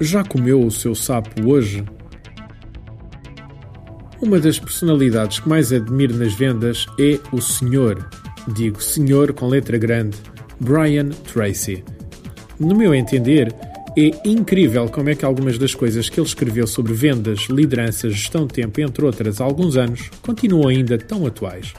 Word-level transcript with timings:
Já 0.00 0.24
comeu 0.24 0.60
o 0.60 0.70
seu 0.70 0.94
sapo 0.94 1.48
hoje? 1.48 1.84
Uma 4.20 4.38
das 4.38 4.58
personalidades 4.58 5.40
que 5.40 5.48
mais 5.48 5.72
admiro 5.72 6.16
nas 6.16 6.34
vendas 6.34 6.86
é 6.98 7.18
o 7.32 7.40
Senhor, 7.40 8.08
digo 8.48 8.82
Senhor 8.82 9.32
com 9.32 9.48
letra 9.48 9.78
grande, 9.78 10.16
Brian 10.60 11.08
Tracy. 11.08 11.84
No 12.58 12.74
meu 12.74 12.94
entender, 12.94 13.54
é 13.96 14.10
incrível 14.24 14.88
como 14.88 15.10
é 15.10 15.14
que 15.14 15.24
algumas 15.24 15.58
das 15.58 15.74
coisas 15.74 16.08
que 16.08 16.18
ele 16.18 16.26
escreveu 16.26 16.66
sobre 16.66 16.92
vendas, 16.92 17.46
liderança, 17.50 18.08
gestão 18.08 18.46
de 18.46 18.54
tempo, 18.54 18.80
entre 18.80 19.04
outras, 19.04 19.40
há 19.40 19.44
alguns 19.44 19.76
anos, 19.76 20.10
continuam 20.22 20.68
ainda 20.68 20.96
tão 20.96 21.26
atuais. 21.26 21.74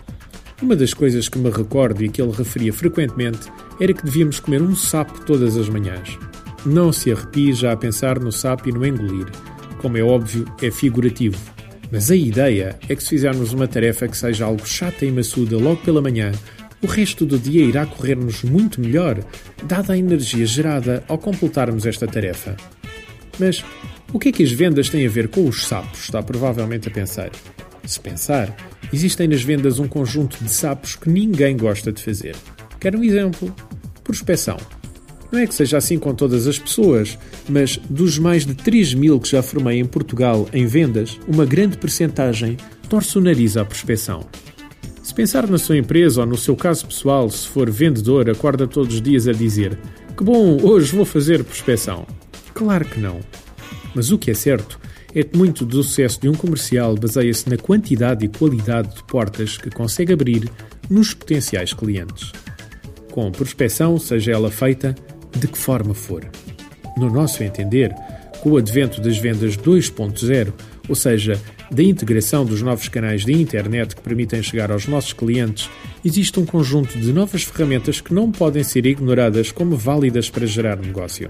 Uma 0.64 0.78
das 0.78 0.94
coisas 0.94 1.28
que 1.28 1.38
me 1.38 1.50
recordo 1.50 2.02
e 2.06 2.08
que 2.08 2.22
ele 2.22 2.32
referia 2.32 2.72
frequentemente 2.72 3.52
era 3.82 3.94
que 3.94 4.06
devíamos 4.06 4.40
comer 4.40 4.62
um 4.62 4.74
sapo 4.74 5.20
todas 5.26 5.58
as 5.58 5.68
manhãs. 5.68 6.18
Não 6.66 6.94
se 6.94 7.12
arrepie 7.12 7.52
já 7.52 7.74
a 7.74 7.78
pensar 7.78 8.18
no 8.18 8.32
sapo 8.32 8.70
e 8.70 8.72
no 8.72 8.86
engolir. 8.86 9.28
Como 9.80 9.98
é 9.98 10.02
óbvio, 10.02 10.46
é 10.62 10.72
figurativo. 10.72 11.38
Mas 11.92 12.10
a 12.10 12.16
ideia 12.16 12.80
é 12.88 12.96
que 12.96 13.04
se 13.04 13.10
fizermos 13.10 13.52
uma 13.52 13.68
tarefa 13.68 14.08
que 14.08 14.16
seja 14.16 14.46
algo 14.46 14.66
chata 14.66 15.06
e 15.06 15.12
maçuda 15.12 15.58
logo 15.58 15.82
pela 15.82 16.02
manhã, 16.02 16.32
o 16.82 16.88
resto 16.88 17.26
do 17.26 17.38
dia 17.38 17.66
irá 17.66 17.86
correr-nos 17.86 18.42
muito 18.44 18.80
melhor, 18.80 19.22
dada 19.66 19.92
a 19.92 19.98
energia 19.98 20.46
gerada 20.46 21.04
ao 21.10 21.18
completarmos 21.18 21.86
esta 21.86 22.08
tarefa. 22.08 22.56
Mas 23.38 23.66
o 24.14 24.18
que 24.18 24.30
é 24.30 24.32
que 24.32 24.44
as 24.44 24.52
vendas 24.54 24.88
têm 24.88 25.06
a 25.06 25.10
ver 25.10 25.28
com 25.28 25.46
os 25.46 25.68
sapos? 25.68 26.04
Está 26.04 26.24
provavelmente 26.24 26.88
a 26.88 26.92
pensar. 26.92 27.32
Se 27.86 28.00
pensar, 28.00 28.56
existem 28.94 29.28
nas 29.28 29.42
vendas 29.42 29.80
um 29.80 29.88
conjunto 29.88 30.38
de 30.42 30.50
sapos 30.50 30.96
que 30.96 31.10
ninguém 31.10 31.58
gosta 31.58 31.92
de 31.92 32.02
fazer. 32.02 32.36
Quer 32.80 32.96
um 32.96 33.04
exemplo? 33.04 33.54
Prospeção. 34.04 34.58
Não 35.32 35.40
é 35.40 35.48
que 35.48 35.56
seja 35.56 35.78
assim 35.78 35.98
com 35.98 36.14
todas 36.14 36.46
as 36.46 36.60
pessoas, 36.60 37.18
mas 37.50 37.78
dos 37.90 38.20
mais 38.20 38.46
de 38.46 38.54
3 38.54 38.94
mil 38.94 39.20
que 39.20 39.32
já 39.32 39.42
formei 39.42 39.80
em 39.80 39.86
Portugal 39.86 40.48
em 40.54 40.68
vendas, 40.68 41.20
uma 41.28 41.44
grande 41.44 41.76
percentagem 41.76 42.56
torce 42.88 43.18
o 43.18 43.22
nariz 43.22 43.58
à 43.58 43.66
prospecção. 43.66 44.28
Se 45.02 45.12
pensar 45.12 45.48
na 45.50 45.58
sua 45.58 45.78
empresa 45.78 46.22
ou 46.22 46.28
no 46.28 46.38
seu 46.38 46.56
caso 46.56 46.86
pessoal, 46.86 47.28
se 47.32 47.48
for 47.48 47.70
vendedor, 47.72 48.30
acorda 48.30 48.68
todos 48.68 48.94
os 48.94 49.02
dias 49.02 49.28
a 49.28 49.34
dizer: 49.34 49.78
Que 50.16 50.24
bom, 50.24 50.60
hoje 50.62 50.96
vou 50.96 51.04
fazer 51.04 51.44
prospecção. 51.44 52.06
Claro 52.54 52.86
que 52.86 53.00
não. 53.00 53.20
Mas 53.96 54.12
o 54.12 54.20
que 54.20 54.30
é 54.30 54.34
certo 54.36 54.80
é 55.16 55.24
que 55.24 55.38
muito 55.38 55.66
do 55.66 55.84
sucesso 55.84 56.20
de 56.22 56.30
um 56.30 56.34
comercial 56.34 56.96
baseia-se 56.96 57.50
na 57.50 57.58
quantidade 57.58 58.26
e 58.26 58.30
qualidade 58.30 58.96
de 58.96 59.04
portas 59.04 59.58
que 59.58 59.70
consegue 59.70 60.14
abrir 60.14 60.50
nos 60.90 61.14
potenciais 61.14 61.74
clientes. 61.74 62.32
Com 63.12 63.32
prospecção, 63.32 64.00
seja 64.00 64.32
ela 64.32 64.50
feita 64.50 64.96
de 65.38 65.48
que 65.48 65.58
forma 65.58 65.94
for. 65.94 66.28
No 66.98 67.12
nosso 67.12 67.44
entender, 67.44 67.94
com 68.42 68.52
o 68.52 68.58
advento 68.58 69.00
das 69.00 69.18
vendas 69.18 69.56
2.0, 69.56 70.52
ou 70.90 70.96
seja, 70.96 71.40
da 71.72 71.82
integração 71.82 72.46
dos 72.46 72.62
novos 72.62 72.88
canais 72.88 73.26
de 73.26 73.34
internet 73.34 73.96
que 73.96 74.02
permitem 74.02 74.44
chegar 74.44 74.72
aos 74.72 74.88
nossos 74.88 75.14
clientes, 75.14 75.70
existe 76.04 76.40
um 76.40 76.46
conjunto 76.46 76.98
de 77.00 77.14
novas 77.14 77.44
ferramentas 77.44 78.02
que 78.02 78.14
não 78.14 78.32
podem 78.32 78.64
ser 78.64 78.86
ignoradas 78.86 79.52
como 79.52 79.78
válidas 79.78 80.30
para 80.30 80.46
gerar 80.46 80.78
negócio. 80.78 81.30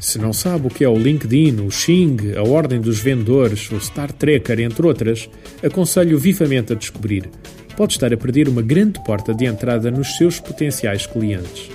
Se 0.00 0.18
não 0.18 0.32
sabe 0.32 0.66
o 0.66 0.70
que 0.70 0.84
é 0.84 0.88
o 0.88 0.98
LinkedIn, 0.98 1.60
o 1.60 1.70
Xing, 1.70 2.34
a 2.36 2.42
Ordem 2.42 2.80
dos 2.80 2.98
Vendedores, 2.98 3.70
o 3.70 3.80
Star 3.80 4.12
Tracker, 4.12 4.60
entre 4.60 4.86
outras, 4.86 5.28
aconselho 5.62 6.18
vivamente 6.18 6.72
a 6.72 6.76
descobrir. 6.76 7.30
Pode 7.76 7.94
estar 7.94 8.12
a 8.12 8.16
perder 8.16 8.48
uma 8.48 8.62
grande 8.62 9.02
porta 9.04 9.34
de 9.34 9.46
entrada 9.46 9.90
nos 9.90 10.16
seus 10.16 10.38
potenciais 10.38 11.06
clientes. 11.06 11.70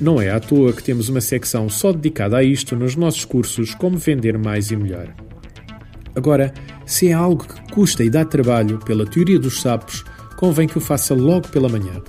Não 0.00 0.20
é 0.20 0.30
à 0.30 0.38
toa 0.38 0.72
que 0.72 0.82
temos 0.82 1.08
uma 1.08 1.20
secção 1.20 1.68
só 1.68 1.92
dedicada 1.92 2.36
a 2.36 2.42
isto 2.42 2.76
nos 2.76 2.96
nossos 2.96 3.24
cursos 3.24 3.74
Como 3.74 3.96
Vender 3.96 4.38
Mais 4.38 4.70
e 4.70 4.76
Melhor. 4.76 5.14
Agora, 6.14 6.52
se 6.84 7.08
é 7.08 7.12
algo 7.12 7.46
que 7.46 7.72
custa 7.72 8.02
e 8.02 8.10
dá 8.10 8.24
trabalho, 8.24 8.78
pela 8.78 9.06
teoria 9.06 9.38
dos 9.38 9.60
sapos, 9.60 10.04
convém 10.36 10.68
que 10.68 10.78
o 10.78 10.80
faça 10.80 11.14
logo 11.14 11.48
pela 11.48 11.68
manhã. 11.68 12.02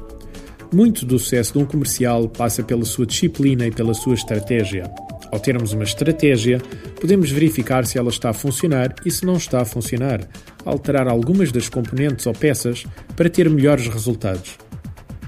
Muito 0.74 1.06
do 1.06 1.18
sucesso 1.18 1.54
de 1.54 1.60
um 1.60 1.66
comercial 1.66 2.28
passa 2.28 2.62
pela 2.62 2.84
sua 2.84 3.06
disciplina 3.06 3.66
e 3.68 3.72
pela 3.72 3.94
sua 3.94 4.16
estratégia. 4.16 4.90
Ao 5.32 5.40
termos 5.40 5.74
uma 5.74 5.84
estratégia, 5.84 6.62
podemos 7.00 7.30
verificar 7.30 7.86
se 7.86 7.98
ela 7.98 8.10
está 8.10 8.30
a 8.30 8.34
funcionar 8.34 8.96
e 9.06 9.12
se 9.12 9.26
não 9.26 9.36
está 9.36 9.62
a 9.62 9.66
funcionar, 9.66 10.22
alterar 10.66 11.08
algumas 11.08 11.52
das 11.52 11.70
componentes 11.70 12.26
ou 12.26 12.34
peças 12.34 12.86
para 13.16 13.30
ter 13.30 13.50
melhores 13.50 13.88
resultados. 13.88 14.58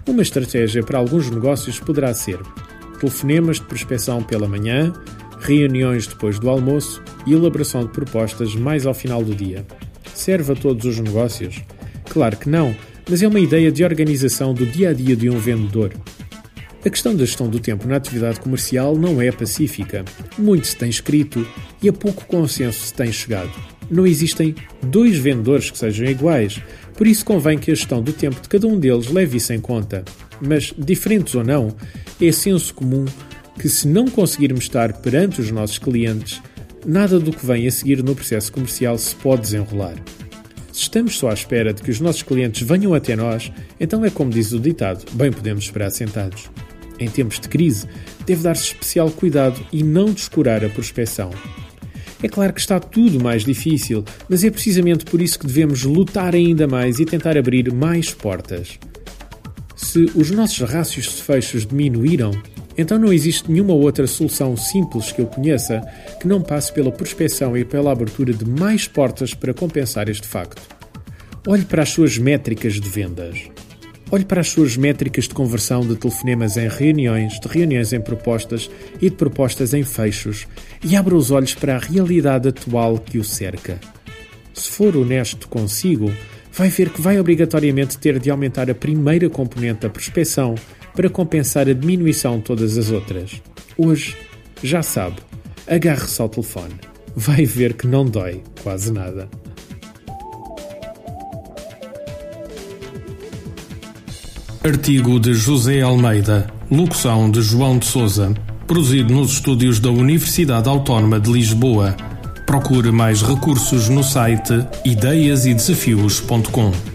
Uma 0.08 0.22
estratégia 0.22 0.84
para 0.84 0.98
alguns 0.98 1.30
negócios 1.30 1.80
poderá 1.80 2.14
ser 2.14 2.40
telefonemas 3.00 3.58
de 3.58 3.66
prospecção 3.66 4.24
pela 4.24 4.48
manhã, 4.48 4.94
reuniões 5.40 6.08
depois 6.08 6.40
do 6.40 6.50
almoço 6.50 7.02
e 7.26 7.34
elaboração 7.34 7.84
de 7.84 7.92
propostas 7.92 8.56
mais 8.56 8.86
ao 8.86 8.94
final 8.94 9.24
do 9.24 9.34
dia. 9.34 9.66
Serve 10.14 10.52
a 10.54 10.56
todos 10.56 10.86
os 10.86 11.00
negócios? 11.00 11.62
Claro 12.10 12.38
que 12.38 12.50
não, 12.50 12.76
mas 13.10 13.24
é 13.24 13.28
uma 13.28 13.40
ideia 13.40 13.72
de 13.72 13.84
organização 13.84 14.54
do 14.54 14.66
dia 14.66 14.90
a 14.90 14.94
dia 14.94 15.16
de 15.16 15.30
um 15.30 15.38
vendedor. 15.38 15.92
A 16.85 16.90
questão 16.90 17.13
da 17.13 17.25
gestão 17.25 17.50
do 17.50 17.59
tempo 17.59 17.85
na 17.88 17.97
atividade 17.97 18.40
comercial 18.40 18.95
não 18.95 19.22
é 19.22 19.29
pacífica. 19.34 20.06
Muito 20.38 20.66
se 20.66 20.78
tem 20.78 20.90
escrito 20.90 21.45
e 21.84 21.90
a 21.90 21.94
pouco 21.94 22.25
consenso 22.25 22.85
se 22.85 22.94
tem 22.94 23.12
chegado. 23.12 23.51
Não 23.91 24.07
existem 24.07 24.56
dois 24.84 25.18
vendedores 25.18 25.69
que 25.69 25.78
sejam 25.78 26.07
iguais, 26.07 26.62
por 26.95 27.06
isso 27.06 27.25
convém 27.25 27.57
que 27.57 27.69
a 27.69 27.75
gestão 27.75 28.01
do 28.01 28.13
tempo 28.13 28.41
de 28.41 28.47
cada 28.47 28.66
um 28.66 28.79
deles 28.79 29.12
leve 29.12 29.38
isso 29.38 29.51
em 29.51 29.59
conta. 29.59 30.06
Mas, 30.39 30.73
diferentes 30.78 31.35
ou 31.35 31.44
não, 31.44 31.75
é 32.22 32.31
senso 32.31 32.73
comum 32.73 33.03
que 33.59 33.68
se 33.68 33.85
não 33.85 34.06
conseguirmos 34.06 34.63
estar 34.63 34.94
perante 35.01 35.41
os 35.41 35.51
nossos 35.51 35.78
clientes, 35.78 36.41
nada 36.85 37.19
do 37.19 37.34
que 37.34 37.45
vem 37.45 37.68
a 37.68 37.72
seguir 37.72 38.01
no 38.01 38.16
processo 38.16 38.53
comercial 38.53 38.97
se 38.97 39.13
pode 39.16 39.41
desenrolar. 39.41 39.95
Se 40.72 40.84
estamos 40.84 41.18
só 41.18 41.29
à 41.29 41.34
espera 41.34 41.73
de 41.73 41.81
que 41.81 41.91
os 41.91 42.00
nossos 42.00 42.23
clientes 42.23 42.66
venham 42.66 42.94
até 42.94 43.18
nós, 43.18 43.51
então 43.81 44.06
é 44.06 44.09
como 44.09 44.31
diz 44.31 44.53
o 44.53 44.59
ditado: 44.59 45.03
bem 45.12 45.29
podemos 45.29 45.66
esperar 45.66 45.91
sentados. 45.91 46.50
Em 47.00 47.08
tempos 47.08 47.40
de 47.40 47.48
crise, 47.48 47.88
deve 48.26 48.44
dar-se 48.44 48.64
especial 48.64 49.10
cuidado 49.10 49.60
e 49.72 49.84
não 49.84 50.12
descurar 50.12 50.64
a 50.64 50.70
prospecção. 50.70 51.32
É 52.22 52.28
claro 52.28 52.52
que 52.52 52.60
está 52.60 52.80
tudo 52.80 53.24
mais 53.24 53.46
difícil, 53.46 54.04
mas 54.28 54.44
é 54.44 54.52
precisamente 54.52 55.06
por 55.06 55.22
isso 55.22 55.40
que 55.40 55.48
devemos 55.48 55.84
lutar 55.84 56.36
ainda 56.36 56.68
mais 56.68 57.00
e 57.00 57.06
tentar 57.06 57.38
abrir 57.38 57.72
mais 57.72 58.12
portas. 58.12 58.78
Se 59.78 60.12
os 60.14 60.30
nossos 60.30 60.60
rácios 60.70 61.06
de 61.06 61.24
fechos 61.24 61.66
diminuíram, 61.66 62.32
então 62.78 63.00
não 63.00 63.14
existe 63.14 63.50
nenhuma 63.50 63.74
outra 63.74 64.06
solução 64.06 64.58
simples 64.58 65.12
que 65.12 65.22
eu 65.22 65.28
conheça 65.28 65.81
que 66.20 66.28
não 66.28 66.42
passe 66.42 66.74
pela 66.74 66.92
prospecção 66.92 67.58
e 67.58 67.64
pela 67.64 67.92
abertura 67.92 68.34
de 68.34 68.46
mais 68.46 68.88
portas 68.88 69.34
para 69.34 69.54
compensar 69.54 70.10
este 70.10 70.28
facto. 70.28 70.62
Olhe 71.48 71.64
para 71.64 71.84
as 71.84 71.90
suas 71.90 72.18
métricas 72.18 72.74
de 72.74 72.90
vendas. 72.90 73.50
Olhe 74.12 74.25
para 74.25 74.42
as 74.42 74.50
suas 74.50 74.75
métricas 74.75 75.25
de 75.25 75.36
conversão 75.36 75.81
de 75.81 75.96
telefonemas 75.96 76.58
em 76.58 76.68
reuniões, 76.68 77.40
de 77.40 77.47
reuniões 77.47 77.94
em 77.94 78.02
propostas 78.02 78.70
e 79.00 79.08
de 79.08 79.16
propostas 79.16 79.72
em 79.72 79.84
fechos 79.84 80.47
e 80.84 80.96
abra 80.96 81.16
os 81.16 81.30
olhos 81.30 81.53
para 81.53 81.75
a 81.75 81.80
realidade 81.80 82.48
atual 82.48 82.98
que 82.98 83.19
o 83.19 83.24
cerca. 83.24 83.80
Se 84.52 84.72
for 84.72 84.98
honesto 84.98 85.48
consigo, 85.48 86.12
vai 86.52 86.69
ver 86.69 86.90
que 86.90 87.00
vai 87.00 87.19
obrigatoriamente 87.19 88.00
ter 88.00 88.18
de 88.18 88.31
aumentar 88.31 88.68
a 88.69 88.75
primeira 88.75 89.30
componente 89.30 89.81
da 89.81 89.90
prospecção 89.92 90.56
para 90.96 91.09
compensar 91.09 91.69
a 91.69 91.74
diminuição 91.74 92.40
de 92.40 92.46
todas 92.46 92.80
as 92.80 92.90
outras. 92.90 93.40
Hoje, 93.78 94.18
já 94.64 94.81
sabe, 94.81 95.18
agarre-se 95.68 96.19
ao 96.19 96.30
telefone. 96.30 96.74
Vai 97.16 97.46
ver 97.46 97.74
que 97.74 97.86
não 97.86 98.06
dói 98.06 98.42
quase 98.64 98.92
nada. 98.92 99.30
Artigo 104.69 105.19
de 105.19 105.34
José 105.34 105.81
Almeida, 105.81 106.46
locução 106.69 107.31
de 107.31 107.41
João 107.41 107.80
de 107.80 107.88
Souza, 107.88 108.31
produzido 108.68 109.12
nos 109.12 109.31
estúdios 109.31 109.80
da 109.80 109.89
Universidade 109.89 110.69
Autónoma 110.69 111.19
de 111.19 111.31
Lisboa. 111.31 111.98
Procure 112.45 112.92
mais 112.92 113.24
recursos 113.24 113.89
no 113.89 114.04
site 114.04 114.63
ideiasedesafios.com. 114.86 116.88